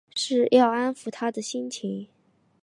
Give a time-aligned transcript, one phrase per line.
[0.49, 2.07] 要安抚她的心情